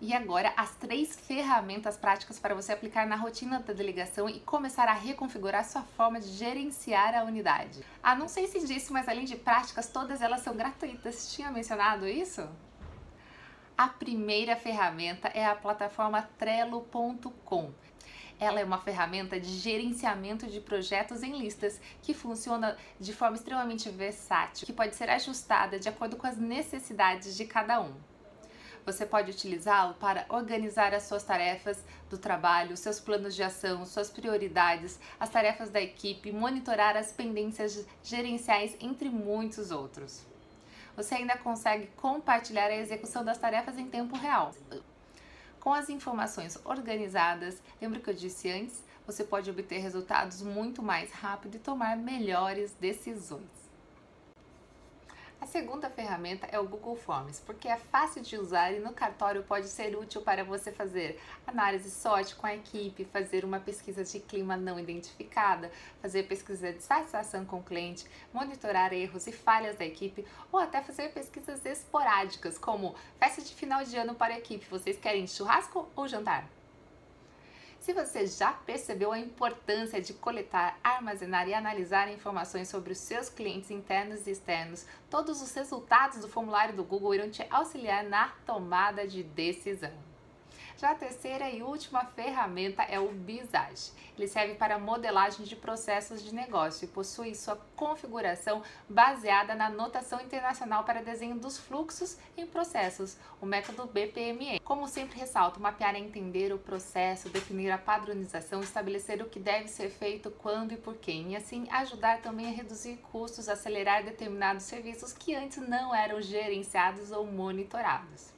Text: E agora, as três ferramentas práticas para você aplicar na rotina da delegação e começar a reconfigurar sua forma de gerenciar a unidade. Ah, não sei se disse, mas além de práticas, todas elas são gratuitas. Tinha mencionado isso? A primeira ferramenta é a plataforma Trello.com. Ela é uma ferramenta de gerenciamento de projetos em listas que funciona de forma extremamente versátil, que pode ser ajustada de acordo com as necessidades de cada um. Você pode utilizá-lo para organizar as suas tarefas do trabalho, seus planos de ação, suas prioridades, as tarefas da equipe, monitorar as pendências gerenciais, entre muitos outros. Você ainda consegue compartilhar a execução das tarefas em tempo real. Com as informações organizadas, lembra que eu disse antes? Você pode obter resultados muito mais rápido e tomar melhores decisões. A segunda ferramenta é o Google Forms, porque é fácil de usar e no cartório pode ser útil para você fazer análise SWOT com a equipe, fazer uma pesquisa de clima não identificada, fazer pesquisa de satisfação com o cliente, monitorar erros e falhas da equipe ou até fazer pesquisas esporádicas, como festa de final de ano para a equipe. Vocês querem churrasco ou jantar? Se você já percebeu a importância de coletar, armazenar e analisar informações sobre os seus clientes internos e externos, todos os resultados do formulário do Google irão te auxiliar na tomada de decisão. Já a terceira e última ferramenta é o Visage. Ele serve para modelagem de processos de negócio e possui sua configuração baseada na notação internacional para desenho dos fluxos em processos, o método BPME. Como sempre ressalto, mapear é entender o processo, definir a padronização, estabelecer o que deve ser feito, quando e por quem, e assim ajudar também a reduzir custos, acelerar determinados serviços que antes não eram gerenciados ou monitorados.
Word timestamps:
E 0.00 0.12
agora, 0.12 0.52
as 0.56 0.74
três 0.76 1.16
ferramentas 1.16 1.96
práticas 1.96 2.38
para 2.38 2.54
você 2.54 2.72
aplicar 2.72 3.06
na 3.06 3.16
rotina 3.16 3.60
da 3.60 3.72
delegação 3.72 4.28
e 4.28 4.40
começar 4.40 4.88
a 4.88 4.92
reconfigurar 4.92 5.64
sua 5.64 5.82
forma 5.82 6.20
de 6.20 6.28
gerenciar 6.28 7.14
a 7.14 7.24
unidade. 7.24 7.84
Ah, 8.02 8.14
não 8.14 8.28
sei 8.28 8.46
se 8.46 8.66
disse, 8.66 8.92
mas 8.92 9.08
além 9.08 9.24
de 9.24 9.36
práticas, 9.36 9.88
todas 9.88 10.20
elas 10.20 10.40
são 10.40 10.56
gratuitas. 10.56 11.32
Tinha 11.32 11.50
mencionado 11.50 12.06
isso? 12.06 12.46
A 13.78 13.88
primeira 13.88 14.56
ferramenta 14.56 15.28
é 15.28 15.46
a 15.46 15.54
plataforma 15.54 16.22
Trello.com. 16.38 17.72
Ela 18.38 18.60
é 18.60 18.64
uma 18.64 18.78
ferramenta 18.78 19.38
de 19.38 19.48
gerenciamento 19.48 20.46
de 20.46 20.60
projetos 20.60 21.22
em 21.22 21.38
listas 21.38 21.80
que 22.02 22.12
funciona 22.12 22.76
de 22.98 23.12
forma 23.12 23.36
extremamente 23.36 23.88
versátil, 23.90 24.66
que 24.66 24.72
pode 24.72 24.96
ser 24.96 25.08
ajustada 25.08 25.78
de 25.78 25.88
acordo 25.88 26.16
com 26.16 26.26
as 26.26 26.36
necessidades 26.36 27.36
de 27.36 27.46
cada 27.46 27.80
um. 27.80 27.94
Você 28.84 29.06
pode 29.06 29.30
utilizá-lo 29.30 29.94
para 29.94 30.26
organizar 30.28 30.92
as 30.92 31.04
suas 31.04 31.24
tarefas 31.24 31.82
do 32.10 32.18
trabalho, 32.18 32.76
seus 32.76 33.00
planos 33.00 33.34
de 33.34 33.42
ação, 33.42 33.86
suas 33.86 34.10
prioridades, 34.10 34.98
as 35.18 35.30
tarefas 35.30 35.70
da 35.70 35.80
equipe, 35.80 36.30
monitorar 36.30 36.94
as 36.94 37.10
pendências 37.10 37.86
gerenciais, 38.02 38.76
entre 38.78 39.08
muitos 39.08 39.70
outros. 39.70 40.22
Você 40.96 41.14
ainda 41.14 41.36
consegue 41.38 41.86
compartilhar 41.96 42.66
a 42.66 42.76
execução 42.76 43.24
das 43.24 43.38
tarefas 43.38 43.78
em 43.78 43.88
tempo 43.88 44.16
real. 44.16 44.54
Com 45.58 45.72
as 45.72 45.88
informações 45.88 46.58
organizadas, 46.62 47.62
lembra 47.80 48.00
que 48.00 48.10
eu 48.10 48.14
disse 48.14 48.50
antes? 48.50 48.84
Você 49.06 49.24
pode 49.24 49.50
obter 49.50 49.78
resultados 49.78 50.42
muito 50.42 50.82
mais 50.82 51.10
rápido 51.10 51.56
e 51.56 51.58
tomar 51.58 51.96
melhores 51.96 52.74
decisões. 52.74 53.63
A 55.44 55.46
segunda 55.46 55.90
ferramenta 55.90 56.48
é 56.50 56.58
o 56.58 56.66
Google 56.66 56.96
Forms, 56.96 57.38
porque 57.44 57.68
é 57.68 57.76
fácil 57.76 58.22
de 58.22 58.38
usar 58.38 58.72
e 58.72 58.78
no 58.78 58.94
cartório 58.94 59.42
pode 59.42 59.68
ser 59.68 59.94
útil 59.94 60.22
para 60.22 60.42
você 60.42 60.72
fazer 60.72 61.20
análise 61.46 61.90
SWOT 61.90 62.34
com 62.36 62.46
a 62.46 62.54
equipe, 62.54 63.04
fazer 63.04 63.44
uma 63.44 63.60
pesquisa 63.60 64.02
de 64.02 64.20
clima 64.20 64.56
não 64.56 64.80
identificada, 64.80 65.70
fazer 66.00 66.22
pesquisa 66.22 66.72
de 66.72 66.82
satisfação 66.82 67.44
com 67.44 67.58
o 67.58 67.62
cliente, 67.62 68.06
monitorar 68.32 68.94
erros 68.94 69.26
e 69.26 69.32
falhas 69.32 69.76
da 69.76 69.84
equipe 69.84 70.24
ou 70.50 70.58
até 70.58 70.80
fazer 70.80 71.12
pesquisas 71.12 71.62
esporádicas, 71.66 72.56
como 72.56 72.94
festa 73.18 73.42
de 73.42 73.54
final 73.54 73.84
de 73.84 73.98
ano 73.98 74.14
para 74.14 74.32
a 74.32 74.38
equipe. 74.38 74.64
Vocês 74.70 74.96
querem 74.96 75.26
churrasco 75.26 75.86
ou 75.94 76.08
jantar? 76.08 76.48
Se 77.84 77.92
você 77.92 78.26
já 78.26 78.50
percebeu 78.50 79.12
a 79.12 79.18
importância 79.18 80.00
de 80.00 80.14
coletar, 80.14 80.80
armazenar 80.82 81.46
e 81.46 81.52
analisar 81.52 82.10
informações 82.10 82.66
sobre 82.66 82.94
os 82.94 82.98
seus 82.98 83.28
clientes 83.28 83.70
internos 83.70 84.26
e 84.26 84.30
externos, 84.30 84.86
todos 85.10 85.42
os 85.42 85.52
resultados 85.52 86.20
do 86.20 86.26
formulário 86.26 86.74
do 86.74 86.82
Google 86.82 87.14
irão 87.14 87.28
te 87.28 87.46
auxiliar 87.50 88.02
na 88.02 88.28
tomada 88.46 89.06
de 89.06 89.22
decisão. 89.22 90.13
Já 90.76 90.90
a 90.90 90.94
terceira 90.94 91.48
e 91.48 91.62
última 91.62 92.04
ferramenta 92.04 92.82
é 92.82 92.98
o 92.98 93.08
Visage. 93.08 93.92
Ele 94.18 94.26
serve 94.26 94.54
para 94.54 94.78
modelagem 94.78 95.46
de 95.46 95.54
processos 95.54 96.22
de 96.22 96.34
negócio 96.34 96.84
e 96.84 96.88
possui 96.88 97.34
sua 97.34 97.56
configuração 97.76 98.60
baseada 98.88 99.54
na 99.54 99.70
notação 99.70 100.20
internacional 100.20 100.82
para 100.82 101.02
desenho 101.02 101.38
dos 101.38 101.58
fluxos 101.58 102.18
em 102.36 102.44
processos, 102.44 103.16
o 103.40 103.46
método 103.46 103.86
BPME. 103.86 104.58
Como 104.60 104.88
sempre 104.88 105.18
ressalto, 105.18 105.60
mapear 105.60 105.94
é 105.94 105.98
entender 105.98 106.52
o 106.52 106.58
processo, 106.58 107.28
definir 107.28 107.70
a 107.70 107.78
padronização, 107.78 108.60
estabelecer 108.60 109.22
o 109.22 109.28
que 109.28 109.38
deve 109.38 109.68
ser 109.68 109.90
feito, 109.90 110.30
quando 110.30 110.72
e 110.72 110.76
por 110.76 110.96
quem, 110.96 111.32
e 111.32 111.36
assim 111.36 111.68
ajudar 111.70 112.20
também 112.20 112.48
a 112.48 112.52
reduzir 112.52 112.96
custos, 113.12 113.48
acelerar 113.48 114.04
determinados 114.04 114.64
serviços 114.64 115.12
que 115.12 115.34
antes 115.34 115.58
não 115.58 115.94
eram 115.94 116.20
gerenciados 116.20 117.12
ou 117.12 117.24
monitorados. 117.24 118.34